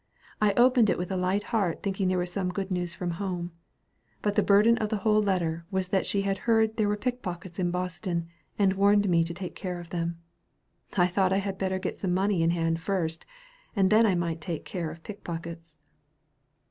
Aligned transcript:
I 0.41 0.53
opened 0.53 0.89
it 0.89 0.97
with 0.97 1.11
a 1.11 1.15
light 1.15 1.43
heart 1.53 1.83
thinking 1.83 2.07
there 2.07 2.17
was 2.17 2.31
some 2.31 2.49
good 2.49 2.71
news 2.71 2.95
from 2.95 3.11
home, 3.21 3.51
but 4.23 4.33
the 4.33 4.41
burden 4.41 4.79
of 4.79 4.89
the 4.89 4.97
whole 5.05 5.21
letter 5.21 5.63
was 5.69 5.89
that 5.89 6.07
she 6.07 6.23
had 6.23 6.39
heard 6.49 6.75
there 6.75 6.87
were 6.87 6.97
pickpockets 6.97 7.59
in 7.59 7.69
Boston, 7.69 8.27
and 8.57 8.73
warned 8.73 9.07
me 9.07 9.23
to 9.23 9.31
take 9.35 9.53
care 9.53 9.79
of 9.79 9.91
them. 9.91 10.17
I 10.97 11.05
thought 11.05 11.31
I 11.31 11.37
had 11.37 11.59
better 11.59 11.77
get 11.77 11.99
some 11.99 12.15
money 12.15 12.41
in 12.41 12.49
hand 12.49 12.79
first, 12.79 13.27
and 13.75 13.91
then 13.91 14.07
I 14.07 14.15
might 14.15 14.41
take 14.41 14.65
care 14.65 14.89
of 14.89 15.03
pickpockets." 15.03 15.77